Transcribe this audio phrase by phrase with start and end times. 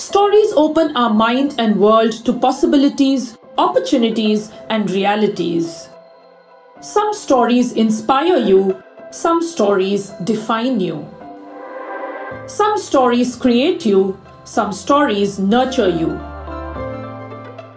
[0.00, 5.90] Stories open our mind and world to possibilities, opportunities, and realities.
[6.80, 11.06] Some stories inspire you, some stories define you.
[12.46, 16.18] Some stories create you, some stories nurture you.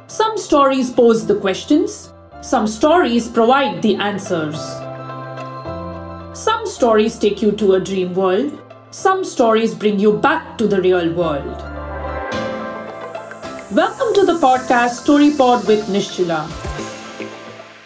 [0.07, 4.63] Some stories pose the questions, some stories provide the answers.
[6.33, 8.57] Some stories take you to a dream world,
[8.91, 11.72] some stories bring you back to the real world.
[13.75, 16.41] Welcome to the podcast StoryPod with Nishchila.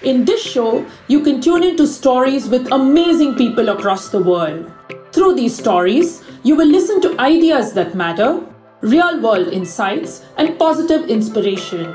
[0.03, 4.69] In this show, you can tune into stories with amazing people across the world.
[5.13, 8.45] Through these stories, you will listen to ideas that matter,
[8.81, 11.85] real world insights, and positive inspiration.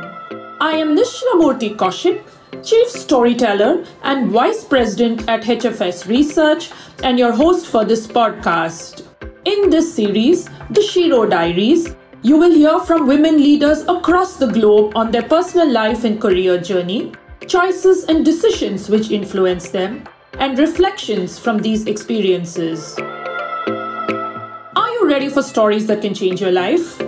[0.58, 2.22] I am Nishilamurti Kaushik,
[2.64, 6.70] Chief Storyteller and Vice President at HFS Research,
[7.02, 9.04] and your host for this podcast.
[9.44, 11.94] In this series, The Shiro Diaries,
[12.24, 16.56] you will hear from women leaders across the globe on their personal life and career
[16.56, 17.12] journey,
[17.48, 22.96] choices and decisions which influence them, and reflections from these experiences.
[22.96, 27.00] Are you ready for stories that can change your life?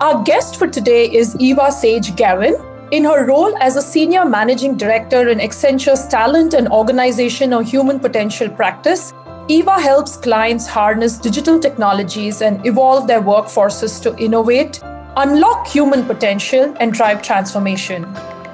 [0.00, 2.54] Our guest for today is Eva Sage Gavin.
[2.92, 8.00] In her role as a senior managing director in Accenture's talent and organization or human
[8.00, 9.12] potential practice,
[9.48, 14.80] Eva helps clients harness digital technologies and evolve their workforces to innovate,
[15.16, 18.04] unlock human potential, and drive transformation.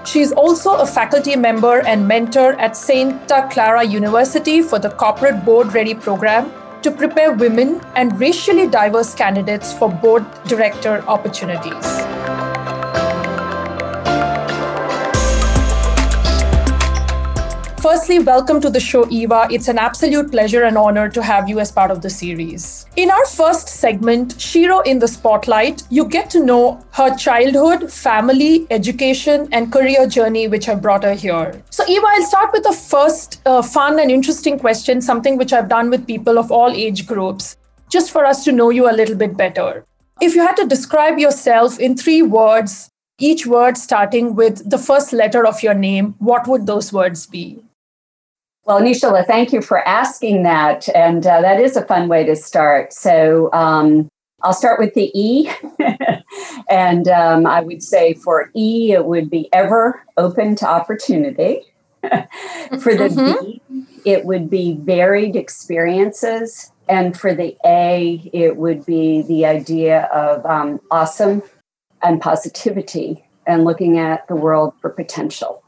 [0.05, 5.47] She is also a faculty member and mentor at Santa Clara University for the Corporate
[5.47, 11.87] Board Ready program to prepare women and racially diverse candidates for board director opportunities.
[17.83, 19.49] Firstly, welcome to the show, Eva.
[19.51, 22.87] It's an absolute pleasure and honor to have you as part of the series.
[22.95, 28.69] In our first segment, Shiro in the Spotlight, you get to know her childhood, family,
[28.71, 31.61] education, and career journey, which have brought her here.
[31.71, 35.69] So, Eva, I'll start with the first uh, fun and interesting question, something which I've
[35.69, 37.57] done with people of all age groups,
[37.89, 39.85] just for us to know you a little bit better.
[40.21, 45.13] If you had to describe yourself in three words, each word starting with the first
[45.13, 47.61] letter of your name, what would those words be?
[48.65, 50.89] Well, Nishala, thank you for asking that.
[50.95, 52.93] And uh, that is a fun way to start.
[52.93, 54.09] So um,
[54.43, 55.51] I'll start with the E.
[56.71, 61.63] and um, I would say for E, it would be ever open to opportunity.
[62.03, 63.45] for the mm-hmm.
[63.45, 63.63] B,
[64.05, 66.73] it would be varied experiences.
[66.89, 71.43] And for the A, it would be the idea of um, awesome
[72.03, 75.62] and positivity and looking at the world for potential.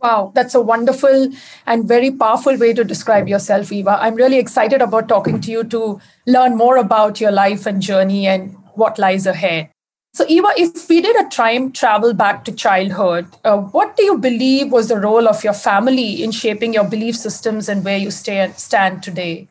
[0.00, 1.30] Wow, that's a wonderful
[1.66, 3.98] and very powerful way to describe yourself, Eva.
[4.00, 8.26] I'm really excited about talking to you to learn more about your life and journey
[8.28, 9.70] and what lies ahead.
[10.14, 14.18] So, Eva, if we did a time travel back to childhood, uh, what do you
[14.18, 18.10] believe was the role of your family in shaping your belief systems and where you
[18.12, 19.48] stand, stand today?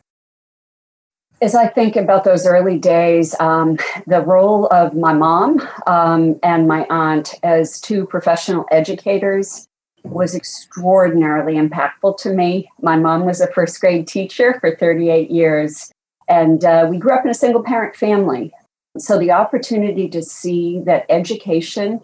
[1.40, 6.66] As I think about those early days, um, the role of my mom um, and
[6.66, 9.67] my aunt as two professional educators
[10.10, 12.70] was extraordinarily impactful to me.
[12.80, 15.90] My mom was a first grade teacher for 38 years,
[16.28, 18.52] and uh, we grew up in a single parent family.
[18.98, 22.00] So the opportunity to see that education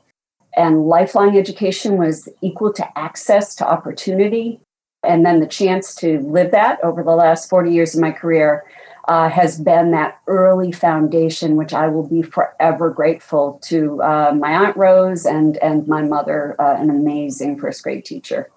[0.56, 4.60] and lifelong education was equal to access to opportunity,
[5.02, 8.64] and then the chance to live that over the last 40 years of my career
[9.08, 14.52] uh, has been that early foundation, which I will be forever grateful to uh, my
[14.52, 18.50] Aunt Rose and, and my mother, uh, an amazing first grade teacher.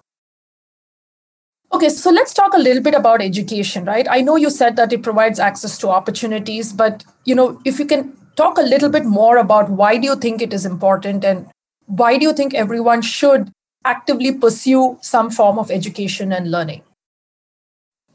[1.70, 4.06] Okay, so let's talk a little bit about education, right?
[4.10, 7.84] I know you said that it provides access to opportunities, but you know, if you
[7.84, 11.46] can talk a little bit more about why do you think it is important and
[11.86, 13.52] why do you think everyone should
[13.84, 16.82] actively pursue some form of education and learning?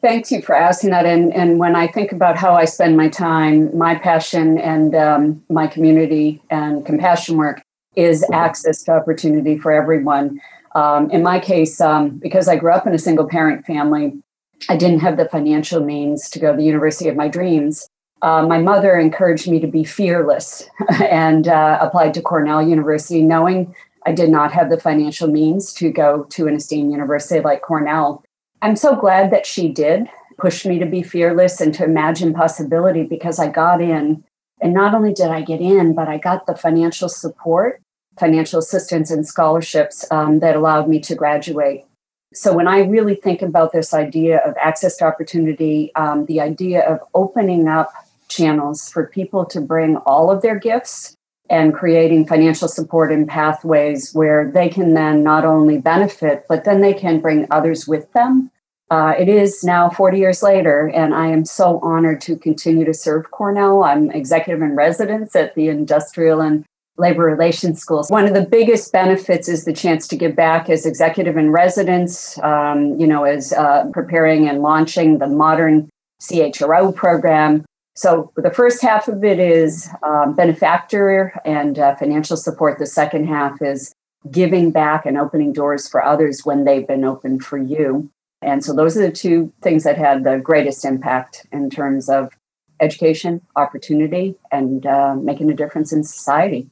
[0.04, 1.06] Thank you for asking that.
[1.06, 5.42] And, and when I think about how I spend my time, my passion and um,
[5.50, 7.62] my community and compassion work
[7.96, 10.42] is access to opportunity for everyone.
[10.76, 14.12] Um, in my case, um, because I grew up in a single parent family,
[14.68, 17.88] I didn't have the financial means to go to the university of my dreams.
[18.22, 20.68] Uh, my mother encouraged me to be fearless
[21.02, 23.74] and uh, applied to Cornell University, knowing
[24.06, 28.22] I did not have the financial means to go to an esteemed university like Cornell.
[28.64, 30.08] I'm so glad that she did
[30.38, 34.24] push me to be fearless and to imagine possibility because I got in.
[34.62, 37.82] And not only did I get in, but I got the financial support,
[38.18, 41.84] financial assistance, and scholarships um, that allowed me to graduate.
[42.34, 46.88] So when I really think about this idea of access to opportunity, um, the idea
[46.90, 47.92] of opening up
[48.30, 51.18] channels for people to bring all of their gifts
[51.50, 56.80] and creating financial support and pathways where they can then not only benefit, but then
[56.80, 58.50] they can bring others with them.
[58.94, 62.94] Uh, it is now 40 years later, and I am so honored to continue to
[62.94, 63.84] serve Cornell.
[63.84, 66.64] I'm executive in residence at the Industrial and
[66.98, 68.12] labor relations schools.
[68.12, 72.38] One of the biggest benefits is the chance to give back as executive in residence,
[72.44, 75.90] um, you know, as uh, preparing and launching the modern
[76.22, 77.66] CHRO program.
[77.96, 82.78] So the first half of it is um, benefactor and uh, financial support.
[82.78, 83.92] The second half is
[84.30, 88.12] giving back and opening doors for others when they've been open for you.
[88.44, 92.32] And so those are the two things that had the greatest impact in terms of
[92.80, 96.70] education, opportunity, and uh, making a difference in society.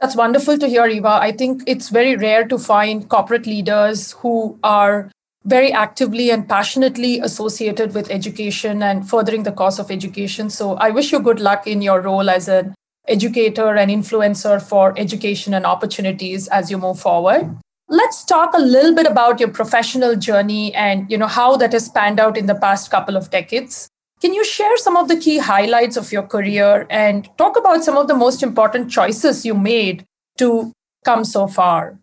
[0.00, 1.08] That's wonderful to hear, Eva.
[1.08, 5.10] I think it's very rare to find corporate leaders who are
[5.44, 10.50] very actively and passionately associated with education and furthering the cause of education.
[10.50, 12.74] So I wish you good luck in your role as an
[13.06, 17.56] educator and influencer for education and opportunities as you move forward.
[17.88, 21.88] Let's talk a little bit about your professional journey and you know how that has
[21.88, 23.88] panned out in the past couple of decades.
[24.20, 27.98] Can you share some of the key highlights of your career and talk about some
[27.98, 30.06] of the most important choices you made
[30.38, 30.72] to
[31.04, 31.98] come so far?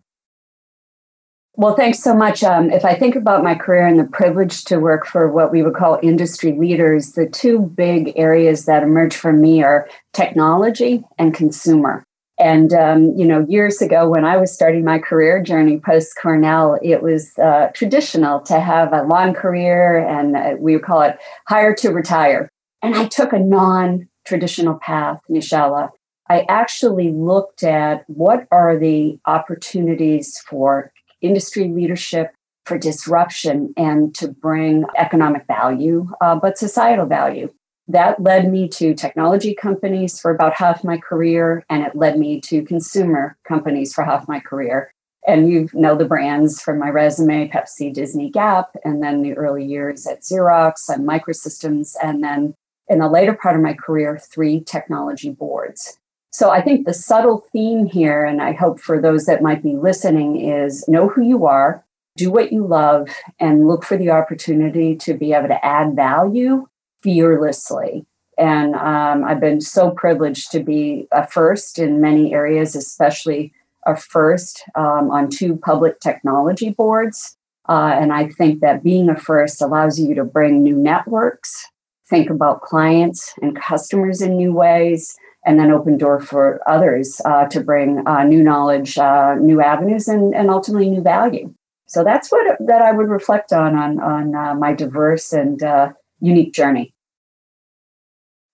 [1.54, 2.42] Well, thanks so much.
[2.42, 5.62] Um, if I think about my career and the privilege to work for what we
[5.62, 11.34] would call industry leaders, the two big areas that emerge for me are technology and
[11.34, 12.04] consumer.
[12.42, 16.76] And, um, you know, years ago when I was starting my career journey post Cornell,
[16.82, 21.18] it was uh, traditional to have a long career and uh, we would call it
[21.46, 22.50] hire to retire.
[22.82, 25.90] And I took a non traditional path, Nishala.
[26.28, 32.32] I actually looked at what are the opportunities for industry leadership,
[32.66, 37.52] for disruption, and to bring economic value, uh, but societal value.
[37.92, 42.40] That led me to technology companies for about half my career, and it led me
[42.40, 44.94] to consumer companies for half my career.
[45.28, 49.66] And you know the brands from my resume Pepsi, Disney, Gap, and then the early
[49.66, 52.54] years at Xerox and Microsystems, and then
[52.88, 55.98] in the later part of my career, three technology boards.
[56.30, 59.76] So I think the subtle theme here, and I hope for those that might be
[59.76, 61.84] listening, is know who you are,
[62.16, 66.66] do what you love, and look for the opportunity to be able to add value
[67.02, 68.06] fearlessly.
[68.38, 73.52] And um, I've been so privileged to be a first in many areas, especially
[73.86, 77.36] a first um, on two public technology boards.
[77.68, 81.66] Uh, and I think that being a first allows you to bring new networks,
[82.08, 87.46] think about clients and customers in new ways, and then open door for others uh,
[87.46, 91.52] to bring uh, new knowledge, uh, new avenues, and, and ultimately new value.
[91.86, 95.92] So that's what that I would reflect on on on uh, my diverse and uh,
[96.22, 96.94] unique journey.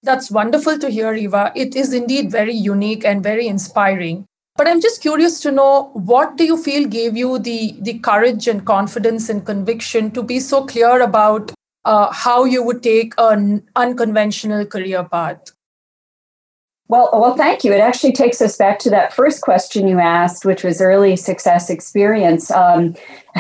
[0.02, 1.52] That's wonderful to hear, Eva.
[1.54, 4.26] It is indeed very unique and very inspiring.
[4.56, 8.48] But I'm just curious to know what do you feel gave you the the courage
[8.48, 11.52] and confidence and conviction to be so clear about
[11.84, 15.57] uh, how you would take an unconventional career path?
[16.90, 17.72] Well, well, thank you.
[17.74, 21.68] It actually takes us back to that first question you asked, which was early success
[21.68, 22.50] experience.
[22.50, 22.94] Um,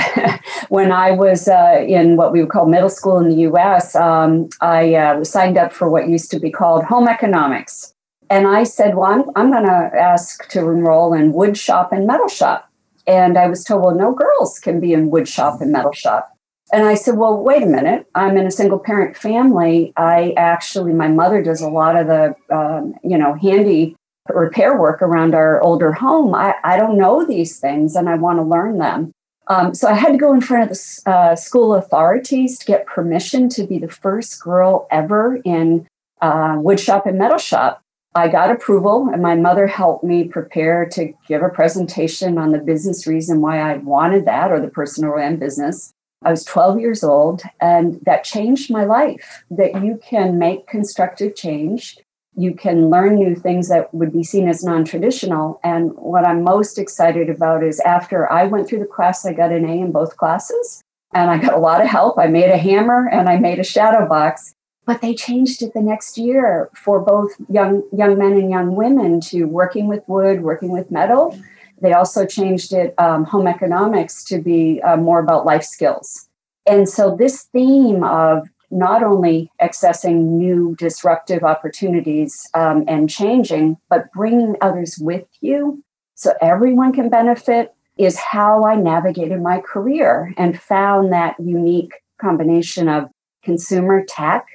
[0.68, 4.50] when I was uh, in what we would call middle school in the U.S., um,
[4.60, 7.94] I uh, signed up for what used to be called home economics,
[8.28, 12.06] and I said, "Well, I'm, I'm going to ask to enroll in wood shop and
[12.06, 12.70] metal shop."
[13.06, 16.37] And I was told, "Well, no girls can be in wood shop and metal shop."
[16.72, 18.06] And I said, well, wait a minute.
[18.14, 19.92] I'm in a single parent family.
[19.96, 23.96] I actually, my mother does a lot of the, um, you know, handy
[24.28, 26.34] repair work around our older home.
[26.34, 29.12] I, I don't know these things and I want to learn them.
[29.46, 32.86] Um, so I had to go in front of the uh, school authorities to get
[32.86, 35.86] permission to be the first girl ever in
[36.20, 37.80] uh, wood shop and metal shop.
[38.14, 42.58] I got approval, and my mother helped me prepare to give a presentation on the
[42.58, 45.92] business reason why I wanted that or the personal ran business.
[46.24, 49.44] I was 12 years old, and that changed my life.
[49.50, 51.96] That you can make constructive change,
[52.38, 55.60] you can learn new things that would be seen as non traditional.
[55.64, 59.50] And what I'm most excited about is after I went through the class, I got
[59.50, 60.82] an A in both classes,
[61.12, 62.16] and I got a lot of help.
[62.16, 64.54] I made a hammer and I made a shadow box.
[64.86, 69.20] But they changed it the next year for both young young men and young women
[69.22, 71.38] to working with wood, working with metal
[71.80, 76.28] they also changed it, um, home economics, to be uh, more about life skills.
[76.66, 84.12] And so, this theme of not only accessing new disruptive opportunities um, and changing, but
[84.12, 85.82] bringing others with you
[86.14, 87.72] so everyone can benefit.
[87.96, 93.08] is how I navigated my career and found that unique combination of
[93.42, 94.46] consumer tech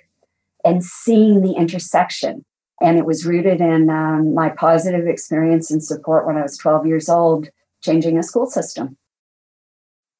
[0.63, 2.45] and seeing the intersection.
[2.83, 6.85] And it was rooted in um, my positive experience and support when I was 12
[6.85, 7.47] years old,
[7.81, 8.97] changing a school system.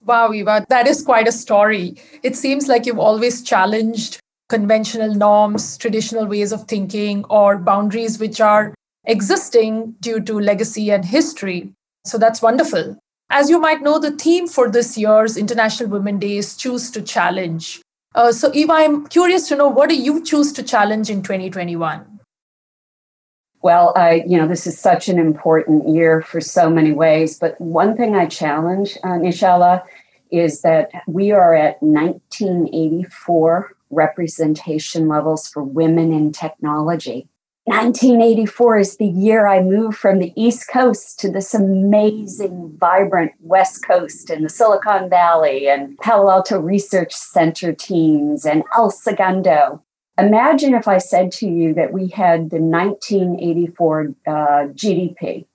[0.06, 1.96] Wow, Eva, that is quite a story.
[2.24, 8.42] It seems like you've always challenged conventional norms, traditional ways of thinking, or boundaries which
[8.42, 8.74] are
[9.06, 11.72] existing due to legacy and history.
[12.06, 12.98] So that's wonderful.
[13.30, 17.02] As you might know, the theme for this year's International Women Day is Choose to
[17.02, 17.82] Challenge.
[18.16, 22.13] Uh, so, Eva, I'm curious to know what do you choose to challenge in 2021?
[23.64, 27.40] Well, I, you know, this is such an important year for so many ways.
[27.40, 29.84] But one thing I challenge, uh, Nishala,
[30.32, 37.30] is that we are at 1984 representation levels for women in technology.
[37.66, 43.88] 1984 is the year I moved from the East Coast to this amazing, vibrant West
[43.88, 49.82] Coast in the Silicon Valley and Palo Alto Research Center teams and El Segundo.
[50.20, 54.32] Imagine if I said to you that we had the 1984 uh,
[54.76, 55.48] GDP.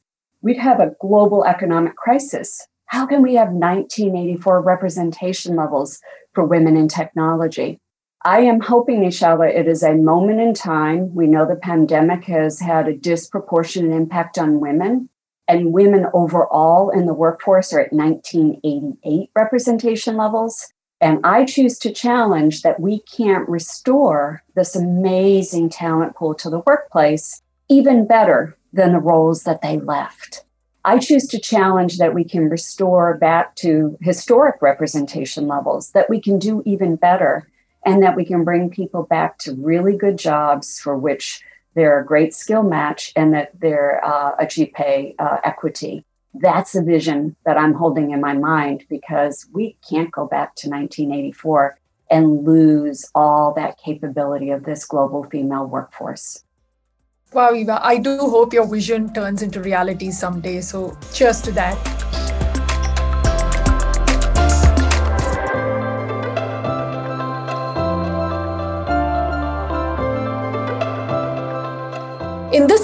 [0.43, 2.67] We'd have a global economic crisis.
[2.87, 6.01] How can we have 1984 representation levels
[6.35, 7.79] for women in technology?
[8.25, 11.15] I am hoping, Nishala, it is a moment in time.
[11.15, 15.09] We know the pandemic has had a disproportionate impact on women,
[15.47, 20.73] and women overall in the workforce are at 1988 representation levels.
[21.01, 26.63] And I choose to challenge that we can't restore this amazing talent pool to the
[26.67, 30.45] workplace even better than the roles that they left.
[30.85, 36.21] I choose to challenge that we can restore back to historic representation levels, that we
[36.21, 37.49] can do even better,
[37.85, 41.43] and that we can bring people back to really good jobs for which
[41.75, 46.83] they're a great skill match and that they're uh, achieve pay uh, equity that's a
[46.83, 51.79] vision that I'm holding in my mind because we can't go back to 1984
[52.11, 56.45] and lose all that capability of this global female workforce.
[57.33, 60.63] Wow, Eva, I do hope your vision turns into reality someday.
[60.63, 62.18] So, cheers to that.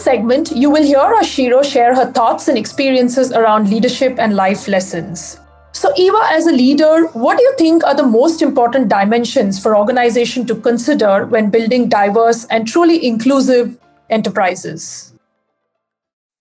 [0.04, 5.40] Segment, you will hear Ashiro share her thoughts and experiences around leadership and life lessons.
[5.72, 9.76] So, Eva, as a leader, what do you think are the most important dimensions for
[9.76, 13.76] organization to consider when building diverse and truly inclusive
[14.08, 15.12] enterprises?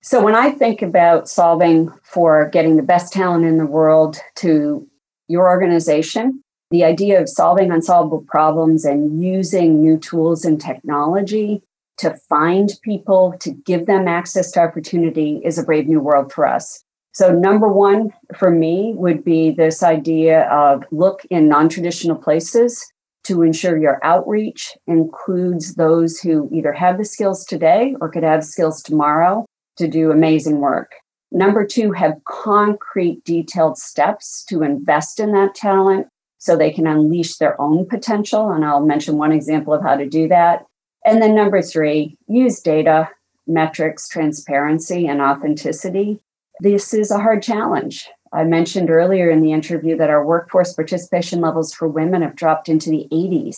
[0.02, 4.88] So, when I think about solving for getting the best talent in the world to
[5.28, 11.64] your organization, the idea of solving unsolvable problems and using new tools and technology
[11.98, 16.48] to find people, to give them access to opportunity is a brave new world for
[16.48, 16.84] us.
[17.14, 22.84] So, number one for me would be this idea of look in non traditional places
[23.26, 28.44] to ensure your outreach includes those who either have the skills today or could have
[28.44, 29.46] skills tomorrow
[29.78, 30.92] to do amazing work.
[31.32, 36.08] Number two, have concrete, detailed steps to invest in that talent
[36.38, 38.52] so they can unleash their own potential.
[38.52, 40.66] And I'll mention one example of how to do that.
[41.06, 43.10] And then number three, use data,
[43.46, 46.22] metrics, transparency, and authenticity.
[46.60, 48.10] This is a hard challenge.
[48.32, 52.68] I mentioned earlier in the interview that our workforce participation levels for women have dropped
[52.68, 53.58] into the 80s.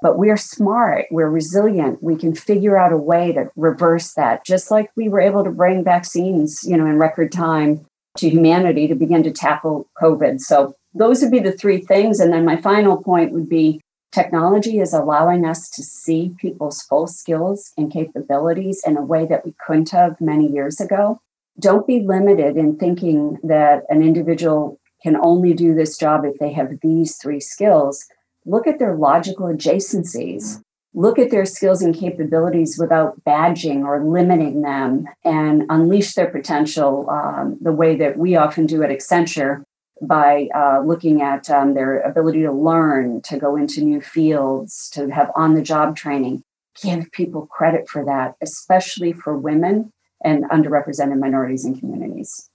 [0.00, 4.70] But we're smart, we're resilient, we can figure out a way to reverse that, just
[4.70, 7.86] like we were able to bring vaccines, you know, in record time
[8.18, 10.40] to humanity to begin to tackle COVID.
[10.40, 12.20] So those would be the three things.
[12.20, 13.80] And then my final point would be
[14.14, 19.44] Technology is allowing us to see people's full skills and capabilities in a way that
[19.44, 21.20] we couldn't have many years ago.
[21.58, 26.52] Don't be limited in thinking that an individual can only do this job if they
[26.52, 28.06] have these three skills.
[28.46, 30.62] Look at their logical adjacencies.
[30.94, 37.10] Look at their skills and capabilities without badging or limiting them and unleash their potential
[37.10, 39.64] um, the way that we often do at Accenture
[40.02, 45.08] by uh, looking at um, their ability to learn, to go into new fields, to
[45.10, 46.42] have on the job training.
[46.82, 49.92] Give people credit for that, especially for women
[50.24, 52.50] and underrepresented minorities and communities.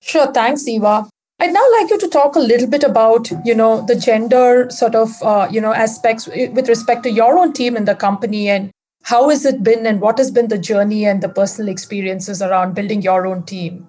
[0.00, 1.08] Sure, thanks, Eva.
[1.38, 4.94] I'd now like you to talk a little bit about, you know, the gender sort
[4.94, 8.70] of, uh, you know, aspects with respect to your own team in the company and
[9.02, 12.74] how has it been and what has been the journey and the personal experiences around
[12.74, 13.88] building your own team?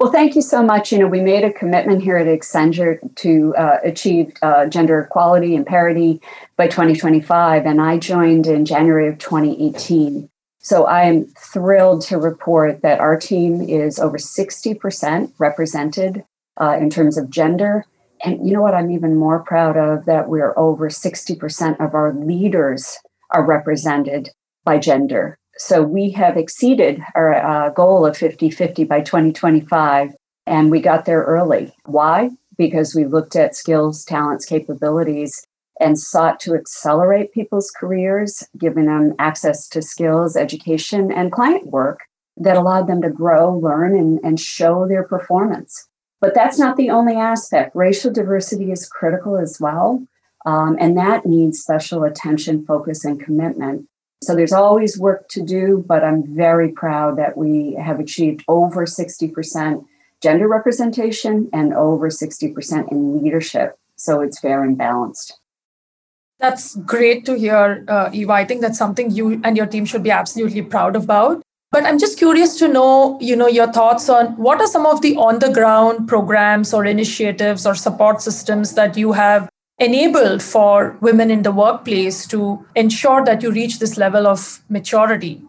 [0.00, 0.92] Well, thank you so much.
[0.92, 5.54] You know, we made a commitment here at Accenture to uh, achieve uh, gender equality
[5.54, 6.22] and parity
[6.56, 10.30] by 2025, and I joined in January of 2018.
[10.58, 16.24] So I'm thrilled to report that our team is over 60% represented
[16.58, 17.84] uh, in terms of gender.
[18.24, 18.74] And you know what?
[18.74, 22.96] I'm even more proud of that we're over 60% of our leaders
[23.28, 24.30] are represented
[24.64, 25.38] by gender.
[25.60, 30.14] So we have exceeded our uh, goal of 50 50 by 2025,
[30.46, 31.70] and we got there early.
[31.84, 32.30] Why?
[32.56, 35.46] Because we looked at skills, talents, capabilities,
[35.78, 42.00] and sought to accelerate people's careers, giving them access to skills, education, and client work
[42.38, 45.86] that allowed them to grow, learn, and, and show their performance.
[46.22, 47.76] But that's not the only aspect.
[47.76, 50.06] Racial diversity is critical as well.
[50.46, 53.89] Um, and that needs special attention, focus, and commitment.
[54.22, 58.84] So there's always work to do, but I'm very proud that we have achieved over
[58.84, 59.84] 60%
[60.22, 63.78] gender representation and over 60% in leadership.
[63.96, 65.38] So it's fair and balanced.
[66.38, 68.32] That's great to hear, uh, Eva.
[68.32, 71.42] I think that's something you and your team should be absolutely proud about.
[71.70, 75.02] But I'm just curious to know, you know, your thoughts on what are some of
[75.02, 79.48] the on-the-ground programs or initiatives or support systems that you have
[79.80, 85.42] enabled for women in the workplace to ensure that you reach this level of maturity?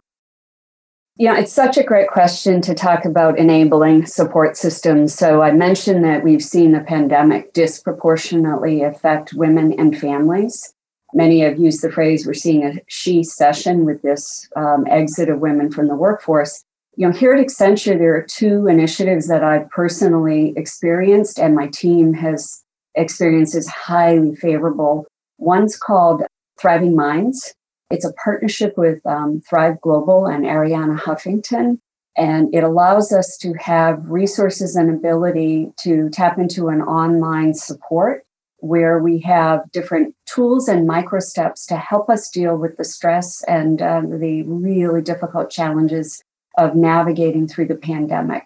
[1.18, 5.14] Yeah, it's such a great question to talk about enabling support systems.
[5.14, 10.74] So, I mentioned that we've seen the pandemic disproportionately affect women and families.
[11.14, 15.70] Many have used the phrase we're seeing a shecession with this um, exit of women
[15.70, 16.64] from the workforce.
[16.96, 21.68] You know, here at Accenture, there are two initiatives that I've personally experienced and my
[21.68, 22.64] team has
[22.96, 25.06] experienced is highly favorable.
[25.38, 26.24] One's called
[26.60, 27.54] Thriving Minds.
[27.90, 31.80] It's a partnership with um, Thrive Global and Arianna Huffington.
[32.18, 38.26] And it allows us to have resources and ability to tap into an online support
[38.58, 43.44] where we have different tools and micro steps to help us deal with the stress
[43.48, 46.22] and uh, the really difficult challenges
[46.58, 48.44] of navigating through the pandemic.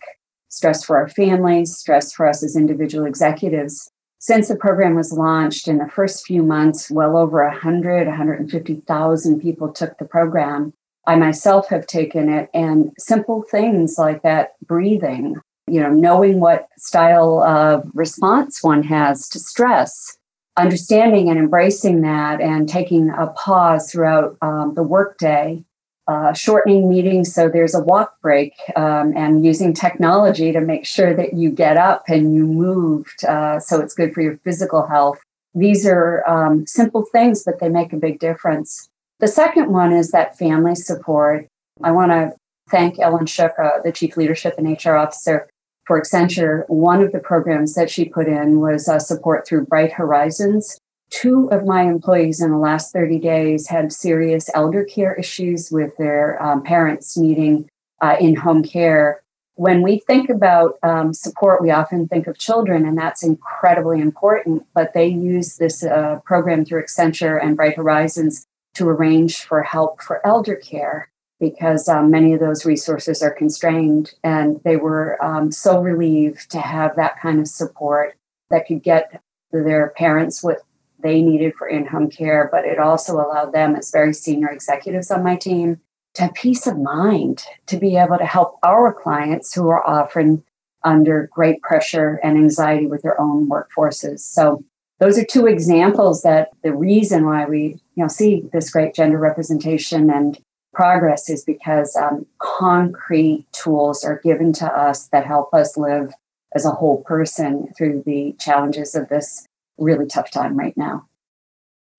[0.48, 3.92] Stress for our families, stress for us as individual executives.
[4.28, 9.72] Since the program was launched in the first few months, well over 100, 150,000 people
[9.72, 10.74] took the program.
[11.06, 15.36] I myself have taken it, and simple things like that breathing,
[15.68, 20.18] you know, knowing what style of response one has to stress,
[20.58, 25.64] understanding and embracing that, and taking a pause throughout um, the workday,
[26.08, 31.14] uh, shortening meetings so there's a walk break, um, and using technology to make sure
[31.14, 35.20] that you get up and you moved uh, so it's good for your physical health.
[35.54, 38.90] These are um, simple things, but they make a big difference.
[39.20, 41.48] The second one is that family support.
[41.82, 42.36] I want to
[42.70, 45.48] thank Ellyn Shook, uh, the Chief Leadership and HR Officer,
[45.86, 49.94] for Accenture, one of the programs that she put in was uh, support through Bright
[49.94, 50.80] Horizons.
[51.16, 55.96] Two of my employees in the last 30 days had serious elder care issues with
[55.96, 57.70] their um, parents needing
[58.02, 59.24] uh, in home care.
[59.54, 64.66] When we think about um, support, we often think of children, and that's incredibly important.
[64.74, 70.02] But they use this uh, program through Accenture and Bright Horizons to arrange for help
[70.02, 74.14] for elder care because um, many of those resources are constrained.
[74.26, 78.16] And they were um, so relieved to have that kind of support
[78.50, 79.22] that could get
[79.54, 80.60] their parents what
[81.06, 85.12] they needed for in home care, but it also allowed them, as very senior executives
[85.12, 85.80] on my team,
[86.16, 90.44] to have peace of mind to be able to help our clients who are often
[90.84, 94.20] under great pressure and anxiety with their own workforces.
[94.22, 94.64] So
[95.00, 99.20] those are two examples that the reason why we you know see this great gender
[99.20, 100.40] representation and
[100.74, 106.14] progress is because um, concrete tools are given to us that help us live
[106.56, 109.46] as a whole person through the challenges of this
[109.78, 111.08] really tough time right now.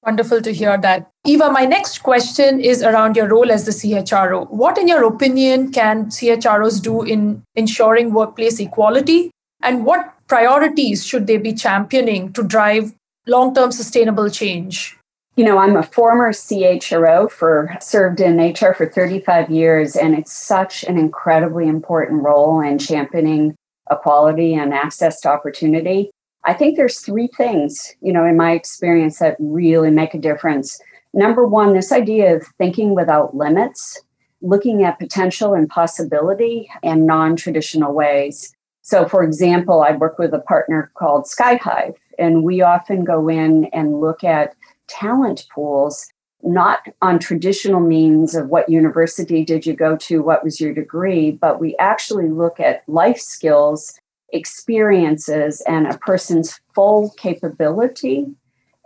[0.04, 1.10] Wonderful to hear that.
[1.24, 4.48] Eva, my next question is around your role as the CHRO.
[4.50, 9.32] What, in your opinion, can CHROs do in ensuring workplace equality?
[9.62, 12.94] And what priorities should they be championing to drive
[13.26, 14.96] long term sustainable change?
[15.34, 20.32] You know, I'm a former CHRO for served in HR for 35 years, and it's
[20.32, 23.56] such an incredibly important role in championing
[23.90, 26.10] equality and access to opportunity.
[26.46, 30.80] I think there's three things, you know, in my experience that really make a difference.
[31.12, 34.00] Number one, this idea of thinking without limits,
[34.42, 38.54] looking at potential and possibility and non traditional ways.
[38.82, 43.64] So, for example, I work with a partner called Skyhive, and we often go in
[43.72, 44.54] and look at
[44.86, 46.06] talent pools
[46.42, 51.32] not on traditional means of what university did you go to, what was your degree,
[51.32, 53.98] but we actually look at life skills,
[54.32, 58.26] experiences, and a person's full capability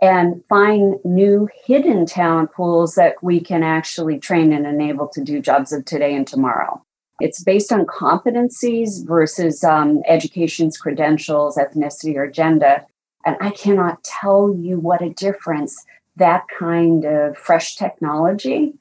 [0.01, 5.39] and find new hidden talent pools that we can actually train and enable to do
[5.39, 6.83] jobs of today and tomorrow.
[7.19, 12.83] It's based on competencies versus um, education's credentials, ethnicity, or gender.
[13.25, 18.73] And I cannot tell you what a difference that kind of fresh technology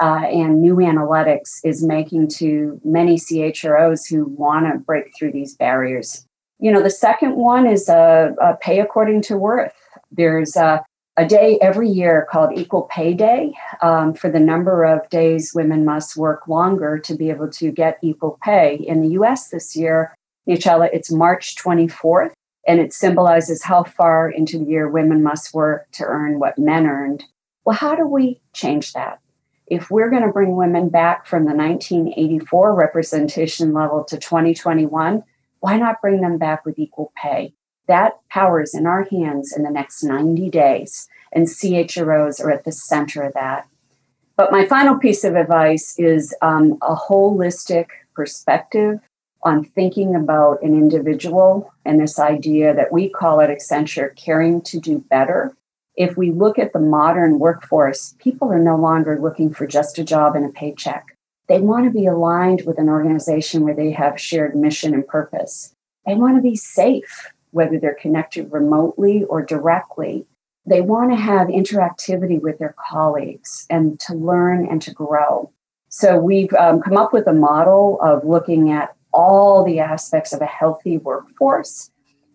[0.00, 5.54] uh, and new analytics is making to many CHROs who want to break through these
[5.54, 6.26] barriers.
[6.58, 9.74] You know, the second one is a, pay according to worth.
[10.10, 10.84] There's a,
[11.16, 15.84] a, day every year called Equal Pay Day um, for the number of days women
[15.84, 18.76] must work longer to be able to get equal pay.
[18.76, 20.14] In the US this year,
[20.48, 22.32] Nichela, it's March 24th,
[22.66, 26.86] and it symbolizes how far into the year women must work to earn what men
[26.86, 27.24] earned.
[27.64, 29.20] Well, how do we change that?
[29.66, 35.22] If we're going to bring women back from the 1984 representation level to 2021,
[35.60, 37.54] why not bring them back with equal pay?
[37.88, 42.64] That power is in our hands in the next 90 days, and CHROs are at
[42.64, 43.66] the center of that.
[44.36, 49.00] But my final piece of advice is um, a holistic perspective
[49.42, 54.80] on thinking about an individual and this idea that we call at Accenture caring to
[54.80, 55.54] do better.
[55.96, 60.04] If we look at the modern workforce, people are no longer looking for just a
[60.04, 61.16] job and a paycheck.
[61.48, 65.74] They want to be aligned with an organization where they have shared mission and purpose.
[66.06, 70.26] They want to be safe whether they're connected remotely or directly.
[70.66, 75.52] They want to have interactivity with their colleagues and to learn and to grow.
[75.88, 80.40] So we've um, come up with a model of looking at all the aspects of
[80.40, 81.90] a healthy workforce.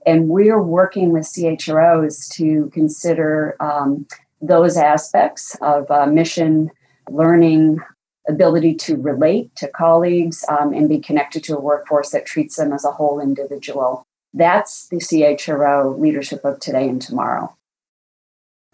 [0.09, 4.07] And we're working with CHROs to consider um,
[4.41, 6.71] those aspects of uh, mission,
[7.11, 7.77] learning,
[8.27, 12.73] ability to relate to colleagues, um, and be connected to a workforce that treats them
[12.73, 14.03] as a whole individual.
[14.33, 17.55] That's the CHRO leadership of today and tomorrow.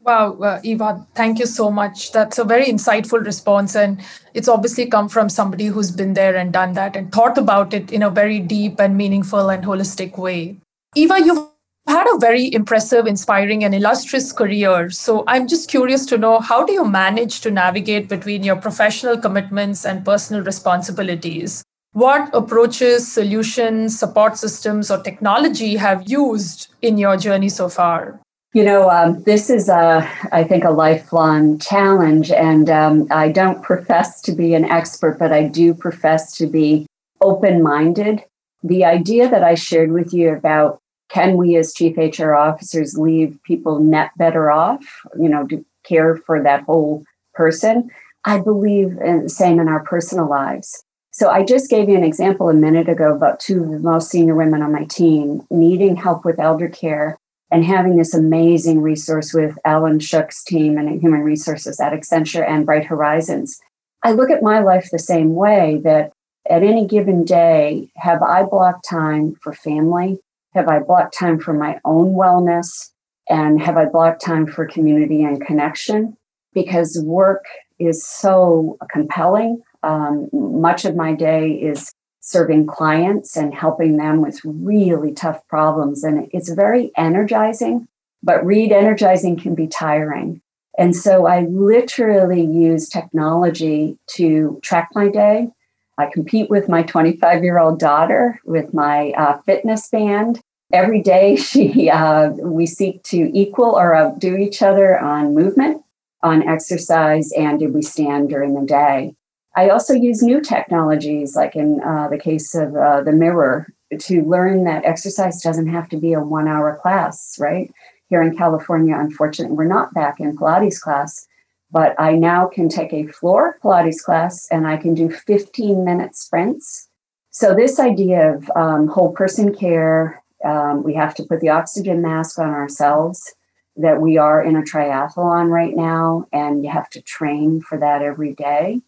[0.03, 2.13] Wow, uh, Eva, thank you so much.
[2.13, 3.75] That's a very insightful response.
[3.75, 4.01] And
[4.33, 7.91] it's obviously come from somebody who's been there and done that and thought about it
[7.91, 10.61] in a very deep and meaningful and holistic way.
[10.95, 11.49] Eva, you've
[11.88, 14.89] had a very impressive, inspiring, and illustrious career.
[14.89, 19.17] So I'm just curious to know how do you manage to navigate between your professional
[19.17, 21.63] commitments and personal responsibilities?
[21.95, 28.19] what approaches, solutions, support systems, or technology have used in your journey so far?
[28.51, 32.31] You know, um, this is, a, I think, a lifelong challenge.
[32.31, 36.86] And um, I don't profess to be an expert, but I do profess to be
[37.21, 38.25] open minded.
[38.62, 43.37] The idea that I shared with you about can we as chief HR officers leave
[43.43, 44.83] people net better off,
[45.19, 47.89] you know, to care for that whole person,
[48.25, 50.83] I believe in the same in our personal lives.
[51.11, 54.09] So I just gave you an example a minute ago about two of the most
[54.09, 57.17] senior women on my team needing help with elder care
[57.51, 62.65] and having this amazing resource with Ellyn Shook's team and human resources at Accenture and
[62.65, 63.61] Bright Horizons.
[64.03, 66.11] I look at my life the same way that
[66.49, 70.19] at any given day, have I blocked time for family?
[70.55, 72.91] Have I blocked time for my own wellness?
[73.29, 76.15] And have I blocked time for community and connection?
[76.53, 77.43] Because work
[77.77, 79.61] is so compelling.
[79.83, 81.91] Um, much of my day is
[82.21, 86.03] serving clients and helping them with really tough problems.
[86.03, 87.87] And it's very energizing,
[88.23, 90.41] but read energizing can be tiring.
[90.77, 95.49] And so I literally use technology to track my day.
[95.97, 100.41] I compete with my 25 year old daughter with my uh, fitness band.
[100.73, 105.84] Every day, she uh, we seek to equal or outdo each other on movement,
[106.21, 109.15] on exercise, and did we stand during the day.
[109.55, 114.23] I also use new technologies, like in uh, the case of uh, the mirror, to
[114.23, 117.71] learn that exercise doesn't have to be a one hour class, right?
[118.10, 121.25] Here in California, unfortunately, we're not back in Pilates class,
[121.71, 126.15] but I now can take a floor Pilates class and I can do 15 minute
[126.15, 126.88] sprints.
[127.32, 132.01] So, this idea of um, whole person care, um, we have to put the oxygen
[132.01, 133.34] mask on ourselves,
[133.75, 138.01] that we are in a triathlon right now, and you have to train for that
[138.01, 138.82] every day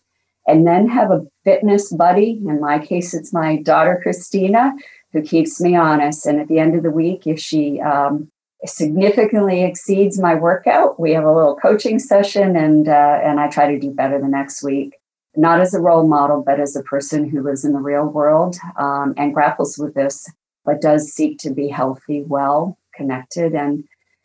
[0.48, 2.42] and then have a fitness buddy.
[2.48, 4.74] In my case, it's my daughter, Christina,
[5.12, 6.26] who keeps me honest.
[6.26, 8.32] And at the end of the week, if she um,
[8.66, 13.72] significantly exceeds my workout, we have a little coaching session and, uh, and I try
[13.72, 14.96] to do better the next week.
[15.36, 18.58] Not as a role model, but as a person who lives in the real world
[18.80, 20.28] um, and grapples with this,
[20.66, 23.84] but does seek to be healthy, well, connected, and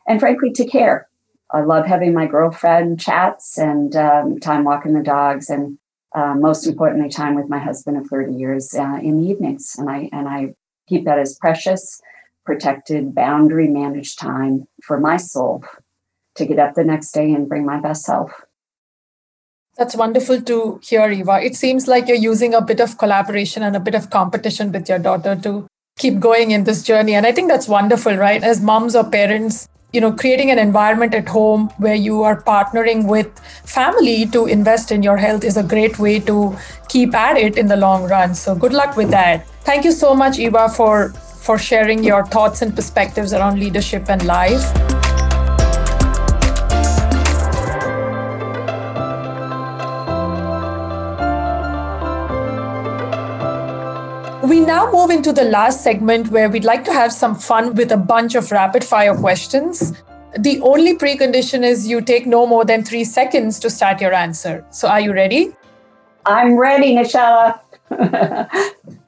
[0.09, 1.07] and frankly to care.
[1.51, 5.79] I love having my girlfriend chats and um, time walking the dogs and
[6.15, 9.77] uh, most importantly, time with my husband of 30 years uh, in the evenings.
[9.79, 10.55] And I, and I
[10.89, 12.01] keep that as precious,
[12.45, 15.65] protected, boundary managed time for myself
[16.37, 18.33] to get up the next day and bring my best self.
[19.77, 21.41] That's wonderful to hear, Eva.
[21.43, 24.89] It seems like you're using a bit of collaboration and a bit of competition with
[24.89, 25.67] your daughter to
[25.99, 27.15] keep going in this journey.
[27.15, 28.43] And I think that's wonderful, right?
[28.43, 33.07] As moms or parents, you know, creating an environment at home where you are partnering
[33.07, 36.57] with family to invest in your health is a great way to
[36.89, 38.35] keep at it in the long run.
[38.35, 39.47] So good luck with that.
[39.65, 44.25] Thank you so much, Eva, for for sharing your thoughts and perspectives around leadership and
[44.25, 44.63] life.
[54.45, 57.91] We now move into the last segment where we'd like to have some fun with
[57.91, 59.95] a bunch of rapid fire questions.
[60.39, 64.65] The only precondition is you take no more than three seconds to start your answer.
[64.71, 65.53] So, are you ready?
[66.25, 67.59] I'm ready, Nishala.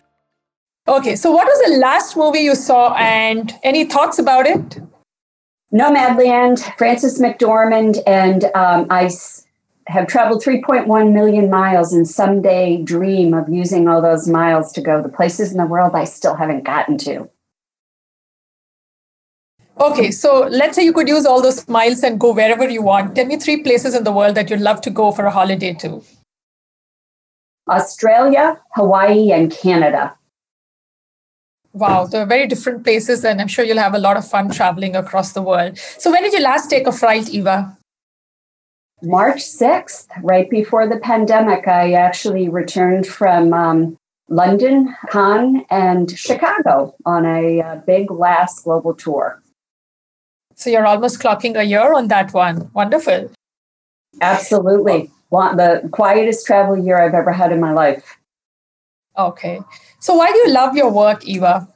[0.88, 4.80] okay, so what was the last movie you saw and any thoughts about it?
[5.72, 9.10] Nomadland, Frances McDormand, and um, I
[9.88, 15.02] have traveled 3.1 million miles and someday dream of using all those miles to go
[15.02, 17.28] the places in the world I still haven't gotten to.
[19.80, 23.16] Okay, so let's say you could use all those miles and go wherever you want.
[23.16, 25.74] Tell me three places in the world that you'd love to go for a holiday
[25.74, 26.02] to.
[27.68, 30.14] Australia, Hawaii, and Canada.
[31.74, 34.94] Wow, they're very different places, and I'm sure you'll have a lot of fun traveling
[34.94, 35.76] across the world.
[35.98, 37.76] So, when did you last take a flight, Eva?
[39.02, 43.96] March 6th, right before the pandemic, I actually returned from um,
[44.28, 49.42] London, Cannes, and Chicago on a, a big last global tour.
[50.54, 52.70] So you're almost clocking a year on that one.
[52.72, 53.32] Wonderful.
[54.20, 55.10] Absolutely.
[55.30, 58.18] The quietest travel year I've ever had in my life.
[59.16, 59.60] Okay.
[60.00, 61.68] So why do you love your work, Eva?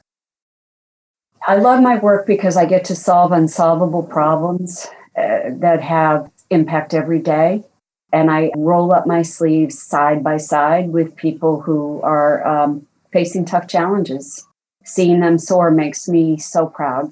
[1.47, 6.93] I love my work because I get to solve unsolvable problems uh, that have impact
[6.93, 7.63] every day.
[8.11, 13.45] And I roll up my sleeves side by side with people who are um, facing
[13.45, 14.45] tough challenges.
[14.83, 17.11] Seeing them soar makes me so proud.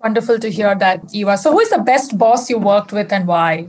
[0.00, 1.36] Wonderful to hear that, Eva.
[1.36, 3.68] So, who is the best boss you worked with and why?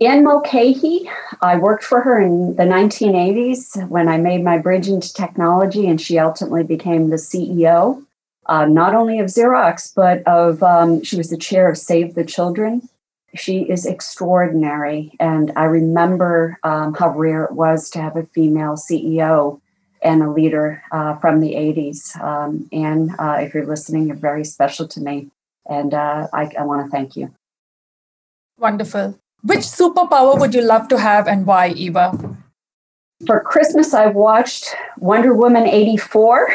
[0.00, 1.08] Anne Mulcahy.
[1.40, 6.00] I worked for her in the 1980s when I made my bridge into technology, and
[6.00, 8.04] she ultimately became the CEO,
[8.46, 12.24] uh, not only of Xerox, but of, um, she was the chair of Save the
[12.24, 12.88] Children
[13.36, 15.12] she is extraordinary.
[15.20, 19.60] And I remember um, how rare it was to have a female CEO
[20.02, 22.20] and a leader uh, from the 80s.
[22.20, 25.30] Um, and uh, if you're listening, you're very special to me.
[25.68, 27.34] And uh, I, I want to thank you.
[28.58, 29.18] Wonderful.
[29.46, 32.36] Which superpower would you love to have and why, Eva?
[33.26, 36.52] For Christmas, I watched Wonder Woman 84,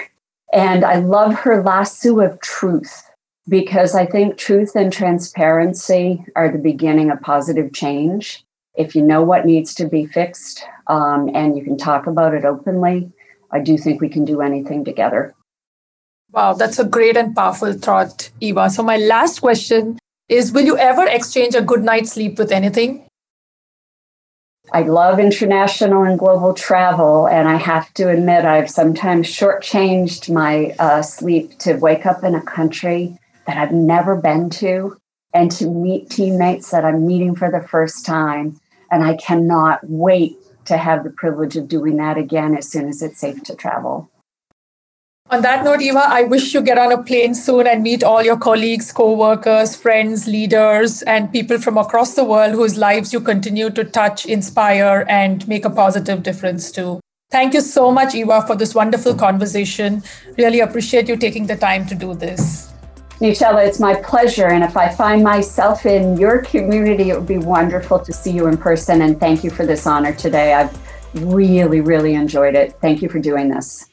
[0.51, 3.10] and I love her lasso of truth
[3.47, 8.43] because I think truth and transparency are the beginning of positive change.
[8.75, 12.43] If you know what needs to be fixed um, and you can talk about it
[12.43, 13.10] openly,
[13.51, 15.34] I do think we can do anything together.
[16.34, 18.69] Wow, that's a great and powerful thought, Eva.
[18.69, 19.97] So, my last question
[20.32, 23.06] is Will you ever exchange a good night's sleep with anything?
[24.74, 30.74] I love international and global travel, and I have to admit, I've sometimes shortchanged my
[30.80, 34.96] uh, sleep to wake up in a country that I've never been to
[35.34, 38.58] and to meet teammates that I'm meeting for the first time.
[38.89, 43.02] And I cannot wait to have the privilege of doing that again as soon as
[43.02, 44.10] it's safe to travel.
[45.32, 48.22] On that note, Eva, I wish you get on a plane soon and meet all
[48.22, 53.70] your colleagues, co-workers, friends, leaders, and people from across the world whose lives you continue
[53.70, 57.00] to touch, inspire, and make a positive difference to.
[57.30, 60.04] Thank you so much, Eva, for this wonderful conversation.
[60.38, 62.74] Really appreciate you taking the time to do this.
[63.22, 64.48] Nishala, it's my pleasure.
[64.48, 68.48] And if I find myself in your community, it would be wonderful to see you
[68.48, 69.02] in person.
[69.02, 70.56] And thank you for this honor today.
[70.56, 70.78] I've
[71.24, 72.74] really, really enjoyed it.
[72.82, 73.88] Thank you for doing this.